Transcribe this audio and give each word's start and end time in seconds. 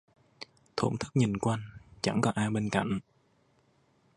Thổn 0.77 0.97
thức 0.97 1.11
nhìn 1.15 1.37
quanh, 1.37 1.61
chẳng 2.01 2.21
còn 2.21 2.33
ai 2.35 2.49
bên 2.49 2.69
cạnh 2.69 2.99